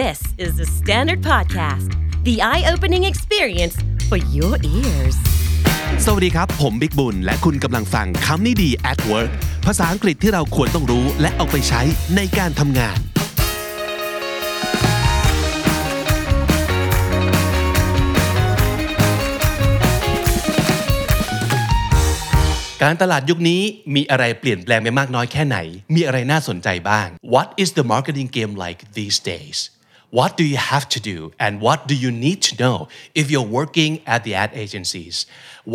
[0.00, 1.90] This is the Standard Podcast,
[2.24, 3.76] the eye opening experience
[4.08, 5.16] for your ears.
[6.04, 9.30] สวัสดีครับ ผมบิ๊กบุญ และคุณกำลังฟังคำนี้ดี at work
[9.66, 11.82] ภาษาอังกฤษที่เราควรต้องรู้และเอาไปใช้
[12.16, 12.98] ในการทำงาน
[22.82, 23.62] การตลาดยุคนี้
[23.94, 25.58] มีอะไรเปลี่ยนแปลงไปมากน้อยแค่ไหน
[25.94, 29.58] มีอะไรน่าสนใจบ้าง What is the marketing game like these days
[30.17, 33.51] What do you have to do and what do you need to know if you're
[33.59, 35.15] working at the ad agencies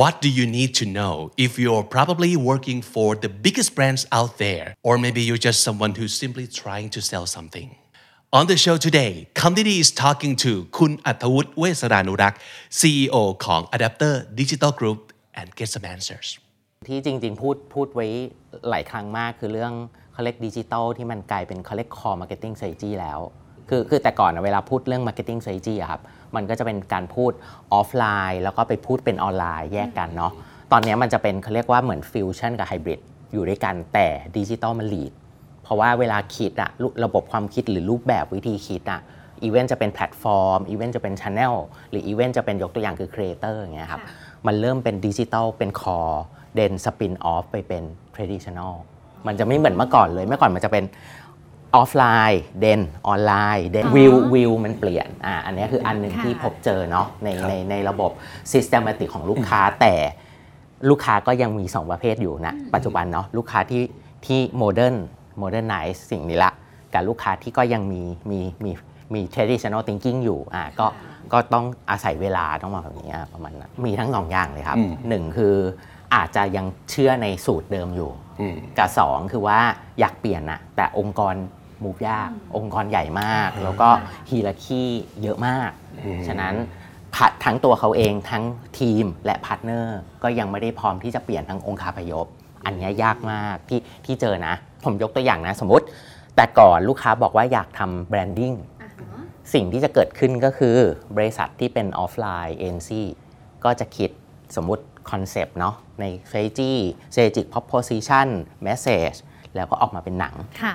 [0.01, 1.15] What do you need to know
[1.47, 5.93] if you're probably working for the biggest brands out there or maybe you're just someone
[5.99, 7.69] who's simply trying to sell something
[8.35, 12.41] On the show today, Comedy is talking to คุณอัธวุฒิเวสรานุรักษ์
[12.79, 15.01] CEO ของ Adapter Digital Group
[15.39, 16.29] and get some answers.
[16.87, 18.07] ที่จริง ๆ พูดพูดไว้
[18.71, 19.73] หลายครั้งมากคือเรื่อง
[20.13, 23.21] เขาเรียกดิจิตอลที่มันกลายเป็นเขาเรียก core marketing strategy แล้ว
[23.70, 26.02] คือคือแต่ก่อนอะเวลาพูดเรื่อง marketing strategy อะครับ
[26.36, 27.32] มันก็จะเป็นการพูด
[27.74, 30.32] ออฟไลน์ แล้วก็ไปพูดเป็นออนไลน์แยกกันเนาะ
[30.72, 33.00] ตอนนี้มันจะเป็นเขาเรียกว่าเหมือนฟิวชั่นกับไฮบริด
[33.34, 35.14] อยู่ด้วยกันแต่ดิจิตอลมัน lead
[35.64, 39.02] เพราะว่าเวลาคิดอะรูระบบความคิดหรือรูปแบบวิธีคิดอะ
[39.44, 41.54] even จะเป็นแพลตฟอร์มอีเวนต์จะเป็นช n แนล
[41.90, 44.02] หรืออีเวนต์จะเป็นยกตัวอย่างคือ creator อย่างเงี้ยครับ
[44.48, 47.84] มันเริ่มเป็นดิจิตอลเป็น core then spin off ไปเป็น
[48.16, 48.74] traditional
[49.28, 50.84] มันจะไม่เหมือนเมื่อก่อนเลย เมื่อก่อนมันจะเป็น
[51.76, 58.12] ออฟไลน์ then ออนไลน์ then view view มันเปลี่ยนอ่าอันนี้คืออันหนึ่งที่พบเจอเนาะในในในระบบ
[58.54, 59.94] systematic ของลูกค้าแต่
[60.90, 63.84] ลูกค้าก็ยังมี 2 ประเภทอยู่นะปัจจุบันเนาะลูกค้าที่
[64.26, 64.96] ที่ modern
[65.40, 66.52] modernize สิ่งนี้ละ
[66.94, 68.72] กับลูกค้าที่ก็ยังมีมีมี
[69.14, 70.88] มี traditional thinking อยู่อ่าก็
[71.34, 74.78] ก็ต้องอาศัยเวลาต้องมาแบบนี้อะประมาณนั้นมีทั้งสองอย่างเลยครับ
[75.10, 75.56] หนึ่งคือ
[76.16, 78.12] อาจจะยังเชื่อในสูตรเดิมอยู่
[78.78, 79.60] กับสองคือว่า
[80.00, 81.36] อยากเปลี่ยนนะแต่องค์กร
[81.84, 83.90] move ยาก องค์กรใหญ่มาก แล้วก็
[84.30, 84.84] hierarchy
[85.22, 85.72] เยอะมาก
[86.28, 86.56] ฉะนั้น
[87.16, 88.44] พัดทั้งตัวเขาเองทั้ง
[88.80, 92.26] ทีมและ partner ก็ยังไม่ได้พร้อมที่จะเปลี่ยนทั้งองค์คาพยพ
[92.66, 95.86] อันเนี้ยยากมากที่ที่เจอนะ ผมยกตัวอย่างนะ สมมติ
[96.36, 98.54] แต่ก่อนลูกค้าบอกว่าอยากทำ branding
[99.54, 100.78] สิ่งที่จะเกิดขึ้นก็คือ
[101.18, 103.04] บริษัทที่เป็น offline agency
[103.64, 104.10] ก็จะคิด
[104.56, 106.74] สมมุติคอนเซปต์เนาะใน strategy
[107.14, 108.28] strategic proposition
[108.68, 109.18] message
[109.56, 110.74] แล้วก็ออกมาเป็นหนังค่ะ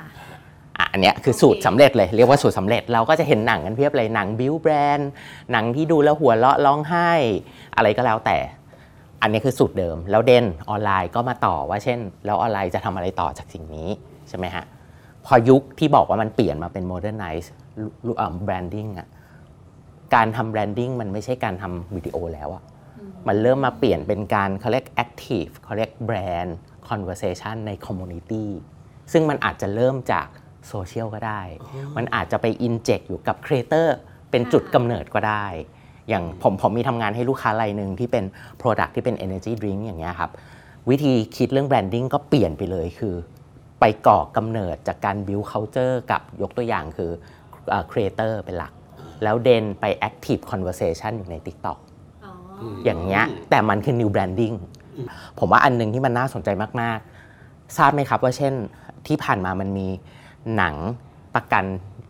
[0.78, 5.10] อะอันเนี้ยคือสูตรสำเร็จเลยเรียกว่าสูตรสำเร็จเราก็จะเห็นหนังกันเพียบเลยหนังบิวแบรนด์
[5.52, 7.10] หนังที่ดูแล้วหัวเราะร้องไห้
[7.76, 8.38] อะไรก็แล้วแต่
[9.22, 13.88] อันนี้คือสูตรเดิม แล้ว then ออนไลน์ก็มาต่อว่าเช่น แล้วออนไลน์จะทำอะไรต่อจากสิ่งนี้
[14.28, 14.64] ใช่ไหมฮะ
[15.26, 17.46] พอยุคที่บอกว่ามันเปลี่ยนมาเป็น modernize
[18.44, 19.08] แบรนดิ้งอะ
[20.14, 22.62] การทำแบรนดิ้งมันไม่ใช่การทำวิดีโอแล้วอะ
[23.28, 26.56] มันเริ่มมาเปลี่ยนเป็นการเขาเรียก active เขาเรียกแบรนด์
[26.88, 28.44] conversation ใน community
[29.12, 30.26] ซึ่งมันอาจจะเริ่มจาก
[30.68, 31.40] โซเชียลก็ได้
[31.96, 33.96] มันอาจจะไป inject อยู่กับ creator
[34.30, 35.46] เป็นจุดกำเนิดก็ได้
[36.08, 38.24] อย่างผมผมมีทำงานให้ลูกค้ารายหนึ่งที่เป็น
[38.60, 40.30] Product ที่เป็น Energy Drink อย่างเงี้ยครับ
[40.90, 43.14] วิธีคิดเรื่อง branding ก็เปลี่ยนไปเลยคือ
[43.80, 47.10] ไปก่อกำเนิดจากการ build culture กับยกตัวอย่างคือ
[47.90, 48.72] creator เป็นหลัก
[49.22, 51.78] แล้ว then ไป active conversation อยู่ใน TikTok
[52.84, 54.56] อย่างเงี้ยแต่มันคือ new branding
[55.38, 56.48] ผมว่าอันหนึงที่มันน่าสนใจ
[56.80, 56.98] มาก
[57.38, 58.54] ๆ ทราบไหมครับว่าเช่น
[59.06, 59.88] ที่ผ่านมามันมี
[60.56, 60.74] หนัง
[61.34, 61.64] ประกัน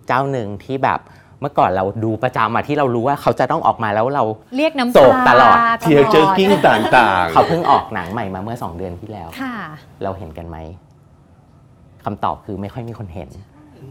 [0.07, 1.01] เจ้าหนึ่งที่แบบ
[1.41, 4.25] เมื่อก่อนเราดูประจำอะที่เรารู้ว่าเขาจะต้องออกมาแล้วเรา
[4.57, 9.55] เรียกน้ำโศกตลอด tear-jerking ต่างๆเขาเพิ่งออกหนังใหม่มาเมื่อ 2 เดือนที่แล้ว ค่ะ
[10.03, 10.57] เราเห็นกันไหม
[12.05, 13.29] คำตอบคือไม่ค่อยมีคนเห็น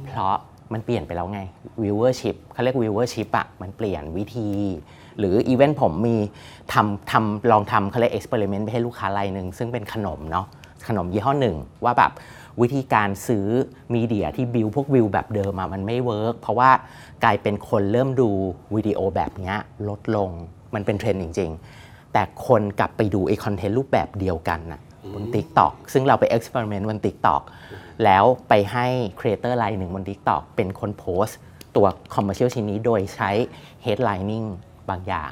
[0.07, 0.35] เพราะ
[0.73, 1.41] มันเปลี่ยนไปแล้วไง
[1.81, 4.49] viewership เขาเรียก viewership อะมันเปลี่ยนวิธี
[5.19, 6.17] หรืออีเวนต์ผมมี
[6.73, 10.45] ทำทำลองทำเขาเรียก experiment ไปให้ลูกค้ารายหนึ่งซึ่งเป็นขนมเนาะ
[10.87, 12.11] ขนมยี่ห้อหนึ่งว่าแบบ
[12.61, 13.47] วิธีการซื้อ
[13.93, 16.71] media ที่ build พวกวิวแบบเดิมอะมันไม่ work เพราะว่า
[17.23, 18.29] กลายเป็นคนเริ่มดู
[18.75, 19.55] วิดีโอแบบเนี้ย
[19.89, 20.29] ลดลง
[20.73, 21.51] มันเป็นเทรนด์จริง
[21.81, 24.81] ๆ แต่คนกลับไปดูไอ content รูปแบบเดียวกันนะ
[25.13, 27.41] บน TikTok ซึ่งเราไป experiment บน TikTok
[28.03, 28.85] แล้วไปให้
[29.19, 31.37] creator รายหนึ่งบน TikTok เป็นคนโพสต์
[31.75, 33.29] ตัว commercial ชิ้นนี้โดยใช้
[33.85, 34.47] headlining
[34.89, 35.31] บางอย่าง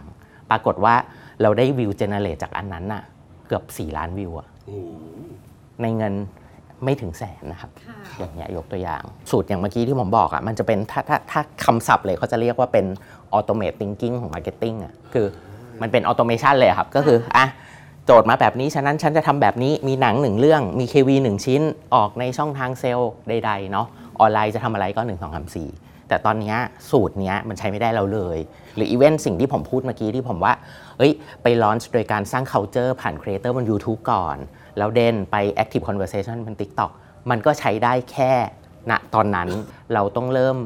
[0.50, 0.95] ปรากฏว่า
[1.42, 3.04] เราได้วิวเจเนเรตจากอันนั้นน่ะ
[3.48, 4.48] เกือบ 4 ล้านวิวอะ
[5.81, 6.13] ในเงิน
[6.84, 7.70] ไม่ถึงแสนนะครับ
[8.18, 12.86] อย่างเงี้ยยกตัวอย่าง สูตรอย่างเมื่อกี้ที่ผมบอกอะมันจะเป็นถ้าถ้าถ้าคำศัพท์เลยเขาจะเรียกว่าเป็น
[13.36, 15.28] automate thinking ของ marketing อะคือ
[15.81, 17.46] มันเป็น automation เลยอะครับ ก็คืออะ
[18.06, 21.62] โจทย์มาแบบนี้ ฉะนั้นฉันจะทำแบบนี้มีหนังหนึ่งเรื่องมี KV หนึ่งชิ้น
[21.96, 23.88] ออกในช่องทางเซลล์ใดๆเนาะ
[24.20, 26.56] ออนไลน์จะทำอะไรก็ 1 2 3 4 แต่ตอนนี้
[26.91, 28.38] สูตรนี้มันใช้ไม่ได้เราเลย
[28.75, 30.53] หรืออีเวนต์สิ่งที่ผมพูดเมื่อกี้ที่ผมว่า
[30.97, 31.11] เอ้ย
[31.44, 34.38] ไป launch โดยการสร้าง culture ผ่าน creator บน YouTube ก่อน
[34.77, 36.91] แล้ว then ไป active conversation บน TikTok
[37.29, 38.31] มันก็ใช้ได้แค่
[38.91, 39.50] ณตอนนั้น
[39.94, 40.57] เราต้องเริ่ม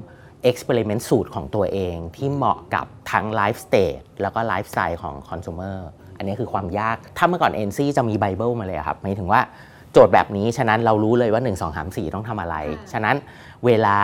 [0.50, 5.78] experiment สูตรของตัวเองที่เหมาะกับทั้ง life stage แล้วก็ life style ของ consumer
[6.18, 9.42] อันนี้คือความยาก ถ้าเมื่อก่อน NC จะมีไบเบิลมาเลยครับหมายถึงว่า
[9.94, 12.56] โจทย์แบบนี้ ฉะนั้นเรารู้เลยว่า 1 2 3 4 ต้องทำอะไร
[12.92, 13.16] ฉะนั้น
[13.66, 13.98] เวลา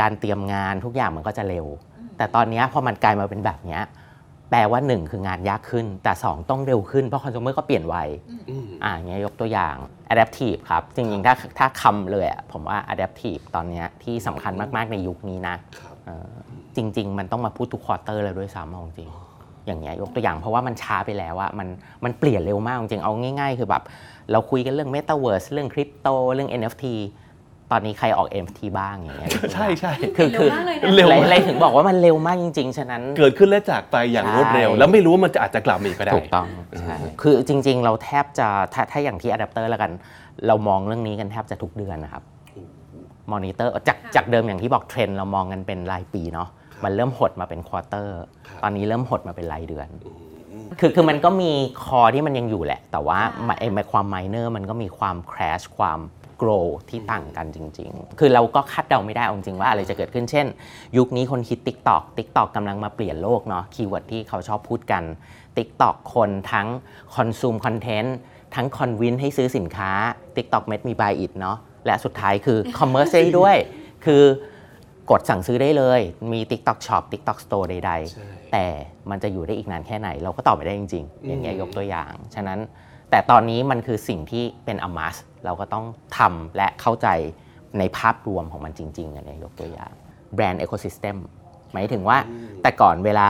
[0.00, 1.66] การเตรียมงานทุกอย่างมันก็จะเร็ว
[2.16, 3.82] แต่ตอนเนี้ยพอมันกลายมาเป็นแบบเนี้ย
[4.50, 7.96] แปลว่า 1 คืองานยากขึ้น แต่ 2 ต้องเร็วขึ้น เพราะ consumer ก็เปลี่ยนไว
[8.82, 9.74] อ่าอย่างเงี้ยยกตัวอย่าง
[10.12, 15.56] adaptive ครับ จริงๆ ถ้าถ้าคำเลยอะผมว่า adaptive ตอนเนี้ยที่สำคัญมากๆในยุคนี้นะ
[16.06, 16.32] เออ
[16.76, 19.10] จริง ๆ มันต้องมาพูดทุกควอเตอร์เลยด้วยซ้ำเอาจริง
[19.66, 21.68] อย่างเงี้ยยกตัวอย่างเพราะว่ามันช้าไปแล้วอะมัน
[22.04, 23.82] มันเปลี่ยนเร็วมากจริงๆเอาง่าย ๆ คือแบบ
[24.32, 26.84] เราคุยกันเรื่อง Metaverse เรื่องคริปโตเรื่อง NFT
[27.72, 30.50] ตอนนี้ใครออก NFT บ้างอย่างเงี้ยใช่ใช่คือคือ
[30.96, 36.46] เร็วมากเลยถึงบอกว่ามันเร็วมากจริง ๆ ฉะนั้น เกิดขึ้นและจากไปอย่างรวดเร็วใช่แล้วไม่รู้ว่ามันจะอาจจะกลับมาอีกก็ได้ถูกต้อง
[36.80, 39.90] ใช่คือจริง ๆ เราแทบจะถ้าถ้าอย่างที่อะแดปเตอร์แล้วกัน
[40.46, 42.22] เรามองเรื่องนี้กันแทบจะทุกเดือนนะครับ
[43.32, 46.48] มอนิเตอร์จากจากเดิมอย่างที่บอกเทรนด์เรามองกันเป็นรายปีเนาะ
[46.84, 48.20] มันเริ่มหดมาเป็น quarter
[48.62, 49.88] ตอนนี้เริ่มหดมาเป็นรายเดือน
[50.80, 51.50] คือคือมันก็มี
[51.84, 53.18] core ที่มันยังอยู่แหละ แต่ว่า
[53.58, 56.00] ไอ้ไอ้ความ minor มันก็มีความ crash ความ
[56.42, 60.46] grow ที่ต่างกันจริง ๆ คือเราก็คาดเดาไม่ได้เอาจริงๆว่าอะไรจะเกิดขึ้น เช่น
[60.96, 65.02] ยุคนี้คนคิด TikTok TikTok กำลังมาเปลี่ยนโลกเนาะ keyword ที่เขาชอบพูดกัน
[65.56, 66.68] TikTok คนทั้ง
[67.14, 68.10] consume content
[68.54, 69.90] ทั้ง convince ให้ซื้อสินค้า
[70.36, 71.56] TikTok made me buy it เนาะ
[71.86, 73.56] และสุดท้ายคือ commerce ได้ด้วย
[74.04, 74.22] คือ
[75.10, 76.00] กดสั่งซื้อได้เลย
[76.32, 78.66] มี TikTok Shop TikTok Store ใดใช่ๆแต่
[79.10, 82.58] มันจะอยู่ได้อีกนานแค่ไหน เราก็ตอบไม่ได้จริง ๆ อย่างเงี้ยยกตัวอย่าง ฉะนั้น
[83.10, 85.84] แต่ตอนนี้มันคือสิ่งที่เป็นอมัสเราก็ต้อง
[86.18, 87.08] ทำและเข้าใจ
[87.78, 89.92] ในภาพรวมของมันจริงๆอันนี้ยกตัวอย่าง
[90.34, 91.16] แบรนด์ Ecosystem
[91.72, 92.18] หมายถึงว่า
[92.62, 93.28] แต่ก่อนเวลา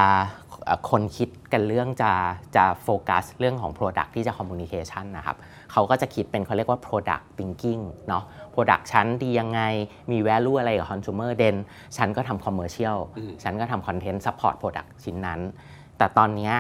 [0.65, 2.13] เอ่อคนคิดกันเรื่องจะ
[2.57, 5.37] จะโฟกัสเรื่องของ Product ที่จะ Communication นะครับ
[5.73, 8.25] เขาก็จะคิดเป็นเขาเรียกว่า Product Thinking เนาะ
[8.57, 9.61] Product ชั้นดียังไง
[10.11, 11.57] มี value อะไรกับ Consumer เด่น
[11.97, 12.99] ฉันก็ทำ Commercial
[13.43, 15.41] ฉันก็ทำ Content Support Product ชิ้นนั้น
[15.99, 16.55] แต่ตอนเนี้ย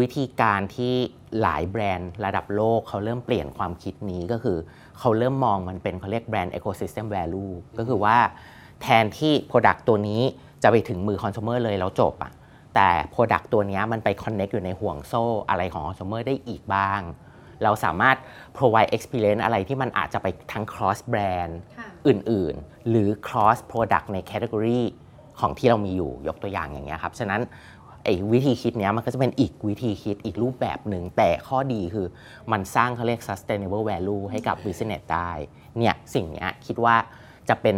[0.00, 0.94] วิธีการที่
[1.40, 4.58] หลายแบรนด์ระดับโลกเขาเริ่มเปลี่ยนความคิดนี้ก็คือ
[4.98, 8.16] เขาเริ่มมองมันเป็นเขาเรียกแบรนด์ Ecosystem Value ก็คือว่า
[8.82, 10.22] แทนที่ Product ตัวนี้
[10.62, 12.32] จะไปถึงมือ Consumer เลยแล้วจบอะ
[12.74, 17.00] แต่ Product ตัวเนี้ยมันไป Connect อยู่ในห่วงโซ่อะไรของ Consumer ได้อีกบ้าง
[17.62, 18.16] เราสามารถ
[18.56, 24.82] provide experience อะไรที่มันอาจจะไปทั้ง cross brand ค่ะอื่นๆ หรือ cross product ใน category
[25.40, 27.40] ของที่เรามีอยู่ยกตัวอย่างอย่างเงี้ยครับ ฉะนั้น
[28.04, 32.06] ไอ้วิธีคิดเนี้ยมันก็จะเป็นอีกวิธีคิดอีกรูปแบบหนึ่ง แต่ข้อดีคือ
[32.52, 35.30] มันสร้างเขาเรียก sustainable value ให้กับ business ได้
[35.78, 36.96] เนี่ยสิ่งเนี้ยคิดว่า
[37.48, 37.76] จะเป็น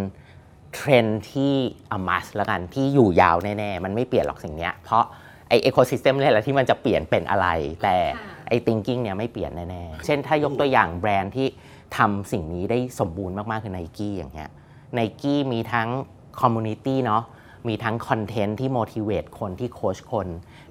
[0.74, 1.52] เทรนด์ที่
[1.92, 5.04] อมัสละกันที่อยู่ยาวแน่ ๆ มันไม่เปลี่ยนหรอกสิ่งเนี้ยเพราะ
[5.48, 7.46] ไอเอ o s ซิสเต็มนี่แหละที่มันจะเปลี่ยนเป็นอะไร
[7.82, 11.46] แต่ค่ะ ไอ้ thinking เนี่ยไม่เปลี่ยนแน่ๆ เช่นถ้ายกตัวอย่างแบรนด์ที่
[11.96, 14.50] ทำสิ่งนี้ได้สมบูรณ์มาก ๆ คือ Nike อย่างเงี้ย
[14.98, 15.88] Nike มีทั้ง
[16.40, 17.22] community เนาะ
[17.68, 20.28] มีทั้ง content ที่ motivate คนที่โค้ชคน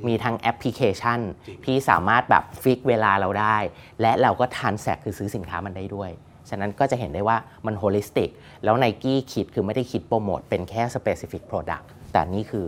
[0.07, 1.19] มีทั้งแอปพลิเคชัน
[1.65, 3.57] ที่สามารถแบบ fix เวลาเราได้
[4.01, 6.09] และเราก็ transact คือซื้อสินค้ามันได้ด้วย
[6.49, 8.29] ฉะนั้นก็จะเห็นได้ว่ามัน holistic
[8.63, 12.67] แล้ว Nike คิดคือไม่ได้คิดโปรโมทเป็นแค่ specific product แต่นี่คือ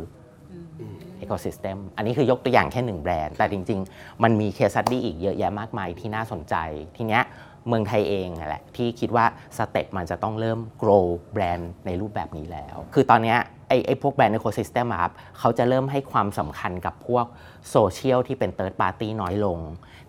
[1.23, 6.55] ecosystem อันนี้คือยกตัวอย่างแค่หนึ่งแบรนด์ แต่จริง ๆ มันมีเคส s ั d ดี้อีกเยอะแยะมากมายที่น่าสนใจ
[6.97, 7.23] ทีเนี้ย
[7.67, 9.25] เมืองไทยเองนั่นแหละที่คิดว่า
[9.57, 13.37] step มันจะต้องเริ่ม grow แบรนด์ในรูปแบบนี้แล้ว คือตอนเนี้ย
[13.67, 17.25] ไอ้ไอ้พวกแบรนด์ ecosystem อะครับเขาจะเริ่มให้ความสำคัญกับพวก
[17.69, 19.59] โซเชียลที่เป็น third party น้อยลง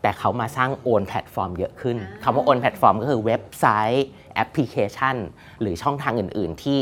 [0.02, 5.16] แต่เขามาสร้าง own platform เยอะขึ้นคำว่า own platform ก็คือเว็บไซต์แอปพลิเคชัน
[5.60, 6.78] หรือช่องทางอื่น ๆ ที่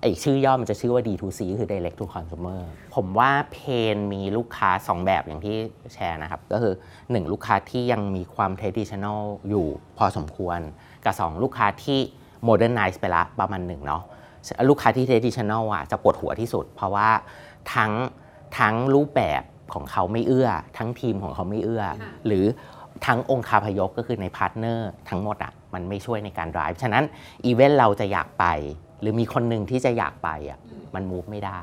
[0.00, 2.60] ไอชื่อย่อมันจะชื่อว่า D2C คือ Direct to Consumer
[2.94, 5.56] ผมว่า pain มีลูกค้า 2 แบบอย่างที่
[5.94, 9.66] แชร์นะครับ ก็คือ 1 ลูกค้าที่ยังมีความ traditional อยู่
[9.98, 10.60] พอสมควร
[11.04, 12.00] กับ 2 ลูกค้าที่
[12.48, 14.02] modernize ไปละประมาณหนึ่งเนาะ
[14.68, 17.08] ลูกค้าที่ traditional อะจะปวดหัวที่สุด เพราะว่า
[17.74, 17.92] ทั้ง
[18.58, 19.42] ทั้งรูปแบบ
[19.74, 22.44] ของเขาไม่เอื้อ ทั้งทีมของเขาไม่เอื้อค่ะหรือ
[23.06, 27.04] ทั้งองค์คาพยพก็คือใน partner ทั้งหมดอะมันไม่ช่วยในการ drive ฉะนั้น
[27.44, 28.46] อีเวนต์เราจะอยากไป
[29.00, 30.58] หรือมีคนหนึ่งที่จะอยากไปอะ
[30.94, 31.62] มัน move ไม่ได้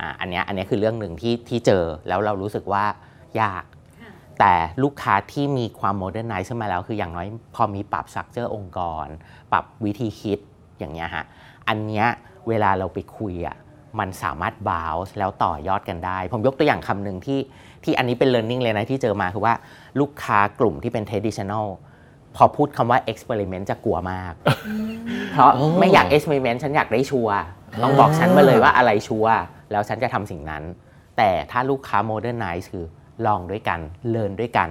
[0.00, 2.84] อ่าอันเนี้ยอันเนี้ยคือเรื่องหนึ่งที่ที่เจอแล้วเรารู้สึกว่า
[3.40, 3.64] ยาก
[4.02, 4.52] ค่ะแต่
[4.82, 9.06] ลูกค้าที่มีความ modernize ขึ้นมาแล้วคืออย่างน้อยพอมีปรับสักเจอองค์กร
[9.52, 10.38] ปรับวิธีคิด
[10.78, 11.24] อย่างเงี้ยฮะ
[11.68, 12.06] อันเนี้ย
[12.48, 13.56] เวลาเราไปคุยอะ
[13.98, 17.40] มันสามารถ bounce แล้วต่อยอดกันได้ ผมยกตัวอย่างคำหนึ่งที่
[17.84, 19.54] ที่อันนี้เป็น learning เลยนะที่เจอมาคือว่า
[20.00, 21.66] ลูกค้ากลุ่มที่เป็น traditional
[22.36, 24.32] พอพูดคำว่า experiment จะกลัวมาก
[25.32, 27.36] เพราะไม่อยาก experiment ฉันอยากได้ชัวร์
[27.82, 29.34] ต้องบอกฉันมาเลยว่าอะไรชัวร์
[29.70, 30.62] แล้วฉันจะทำสิ่งนั้น
[31.16, 32.86] แต่ถ้าลูกค้า modernize คือ
[33.26, 34.70] ลองด้วยกันเรียนด้วยกัน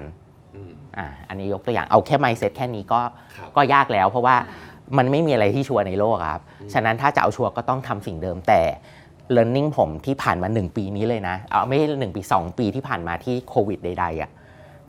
[0.98, 3.02] อ่าอันนี้ยกตัวอย่างเอาแค่ mindset แค่นี้ก็
[3.38, 4.36] ครับก็ยากแล้ว เพราะว่า
[4.98, 8.62] มันไม่มีอะไรที่ชัวร์ในโลกอะครับ ฉะนั้นถ้าจะเอาชัวร์ก็ต้องทำสิ่งเดิมแต่
[9.36, 14.30] learning ผมที่ผ่านมา 1 ปีนี้เลยนะ เอาไม่ใช่หนึ่งปี 2 ปีที่ผ่านมาที่โควิดใดๆอะ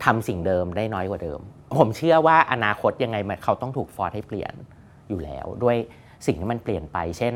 [0.05, 1.41] ทำสิ่งเดิมได้น้อยกว่าเดิม
[1.79, 4.53] ผมเชื่อว่าอนาคตยังไงมันเขาต้องถูก force ให้เปลี่ยน
[5.09, 5.77] อยู่แล้ว ด้วย
[6.27, 7.35] สิ่งที่มันเปลี่ยนไป เช่น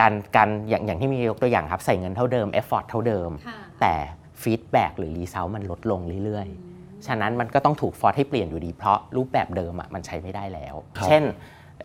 [0.00, 3.94] การการอย่างอย่างที่มียกตัวอย่างครับใส่เงินเท่าเดิม effort เท่าเดิมค่ะแต่
[4.42, 11.22] feedback หรือ result มันลดลงเรื่อยๆ ฉะนั้นมันก็ต้องถูก force ให้เปลี่ยนอยู่ดี เพราะรูปแบบเดิมอะมันใช้ไม่ได้แล้วครับเช่น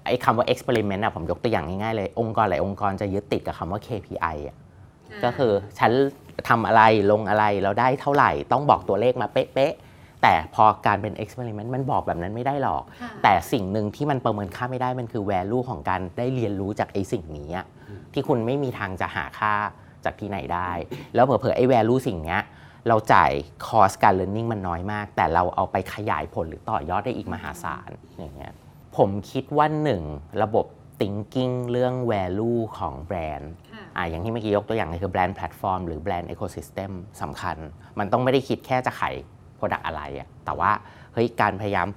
[0.06, 4.58] ไอ้คำว่า experiment อะผมยกตัวอย่างง่ายๆเลย องค์กรหลายองค์กรจะยึดติดกับคำว่า KPI อะ
[5.24, 5.92] ก็คือฉัน
[6.50, 9.91] ทำอะไรลงอะไรแล้วได้เท่าไหร่ ต้องบอกตัวเลขมาเป๊ะๆ
[10.22, 17.66] แต่พอการเป็น experiment มันบอกแบบนั้นไม่ได้หรอกค่ะแต่สิ่งหนึ่งที่มันประเมินค่าไม่ได้มันคือ value ของการได้เรียนรู้จากไอ้สิ่งนี้อะ
[18.14, 19.54] ที่คุณไม่มีทางจะหาค่า
[20.06, 20.70] จากที่ไหนได้
[21.16, 22.42] แล้วเผลอๆไอ้ value สิ่งเนี้ย
[22.88, 23.32] เราจ่าย
[23.68, 28.54] คอสการ learning มันน้อยมาก แต่เราเอาไปขยายผลหรือต่อยอดได้อีกมหาศาลอย่างเงี้ย
[28.98, 30.02] ผมคิดว่าหนึ่ง
[30.44, 30.66] ระบบ
[31.00, 37.58] thinking เรื่อง value ของแบรนด์ค่ะอ่าอย่างที่เมื่อกี้ยกตัวอย่างเลยคือแบรนด์แพลตฟอร์มหรือแบรนด์ Ecosystem สำคัญ
[38.00, 39.16] มันต้องไม่ได้คิดแค่จะขาย
[39.62, 40.72] Product อะไรอะแต่ว่า
[41.14, 41.88] เฮ้ยการพยายาม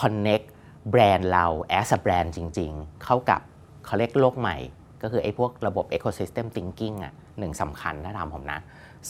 [0.00, 0.46] connect
[0.90, 1.46] แบรนด์เรา
[1.80, 3.40] as a brand จริง ๆ เข้ากับ
[3.84, 4.56] เขาเรียกโลกใหม่
[5.02, 8.60] ก็คือไอ้พวกระบบ Ecosystem Thinking อะหนึ่งสำคัญถ้าถามผมนะ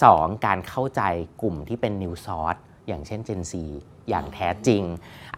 [0.03, 1.03] สองการเข้าใจ
[1.43, 3.53] กลุ่มที่เป็น New Source อย่างเช่น Gen Z
[4.09, 4.83] อย่างแท้จริง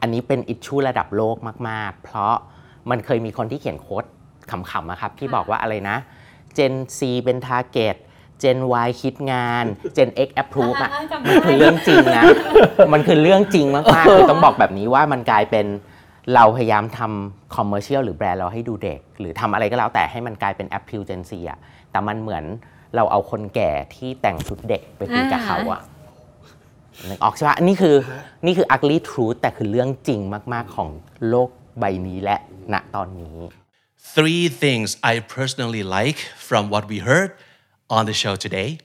[0.01, 1.37] อันนี้เป็นอิชชูระดับโลก
[1.69, 2.35] มาก ๆ เพราะ
[2.91, 4.05] มันเคยมีคนที่เขียนโค้ด
[4.51, 5.97] ขำๆนะครับ ที่บอกว่าอะไรนะ
[6.57, 7.97] Gen C เป็น Target
[8.43, 9.65] Gen Y คิดงาน
[9.97, 12.25] Gen X approve อะอ่าๆจำได้มันคือเรื่องจริงนะ
[12.93, 15.67] มันคือเรื่องจริงมากๆคือต้องบอกแบบนี้ว่ามันกลายเป็น
[16.35, 21.59] เราพยายามทำคอมเมอร์เชียลหรือแบรนด์เราให้ดูเด็ก หรือทำอะไรก็แล้วแต่ให้มันกลายเป็น appeal Gen Z อะ
[21.91, 22.45] แต่มันเหมือน
[22.97, 25.81] เราเอาคนแก่ที่แต่งชุดเด็กไปคุยกับเขาอะ
[27.09, 27.97] นึกออกใช่ปะนี่คือ
[28.47, 30.21] นี่คือ ugly truth แต่คือเรื่องจริง
[30.53, 30.89] มาก ๆ ของ
[31.29, 32.37] โลกใบนี้และ
[32.73, 33.37] ณตอนนี้
[34.17, 37.31] Three things I personally like from what we heard
[37.93, 38.79] on the show today.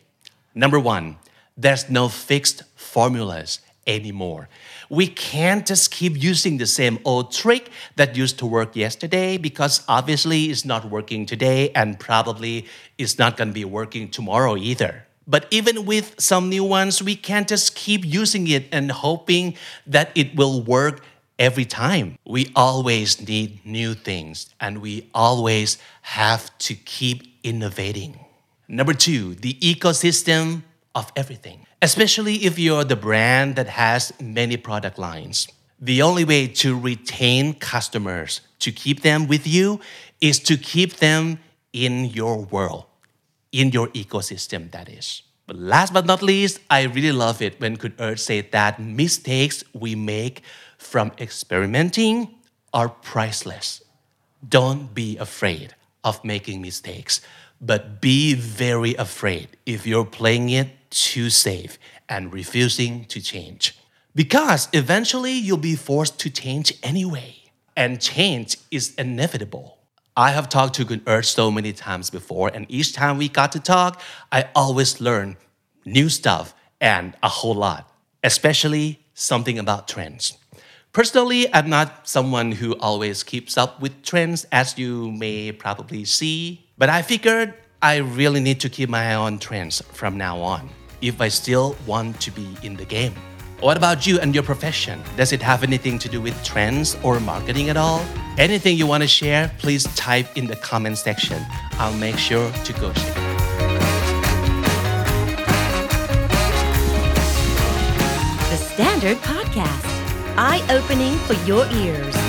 [0.53, 1.15] Number one,
[1.55, 4.49] there's no fixed formulas anymore.
[4.89, 9.81] We can't just keep using the same old trick that used to work yesterday because
[9.87, 12.65] obviously it's not working today and probably
[12.97, 15.05] it's not going to be working tomorrow either.
[15.25, 20.11] But even with some new ones, we can't just keep using it and hoping that
[20.15, 21.01] it will work
[21.39, 22.17] every time.
[22.25, 28.26] We always need new things and we always have to keep innovating.
[28.67, 34.97] Number two, the ecosystem of everything, especially if you're the brand that has many product
[34.97, 35.47] lines.
[35.79, 39.79] The only way to retain customers, to keep them with you,
[40.19, 41.39] is to keep them
[41.71, 42.85] in your world
[43.51, 45.23] in your ecosystem, that is.
[45.45, 49.63] But last but not least, I really love it when Kun Earth said that mistakes
[49.73, 50.41] we make
[50.77, 52.35] from experimenting
[52.73, 53.81] are priceless.
[54.47, 57.21] Don't be afraid of making mistakes,
[57.59, 63.77] but be very afraid if you're playing it too safe and refusing to change.
[64.15, 67.35] Because eventually you'll be forced to change anyway,
[67.75, 69.77] and change is inevitable.
[70.15, 73.59] I have talked to Earth so many times before, and each time we got to
[73.59, 75.37] talk, I always learn
[75.85, 77.91] new stuff and a whole lot,
[78.23, 80.37] especially something about trends.
[80.91, 86.66] Personally, I'm not someone who always keeps up with trends, as you may probably see,
[86.77, 90.69] but I figured I really need to keep my eye on trends from now on
[91.01, 93.13] if I still want to be in the game.
[93.59, 95.01] What about you and your profession?
[95.15, 98.05] Does it have anything to do with trends or marketing at all?
[98.37, 101.43] Anything you want to share, please type in the comment section.
[101.73, 103.27] I'll make sure to go check it.
[108.51, 109.85] The Standard Podcast,
[110.37, 112.26] eye opening for your ears.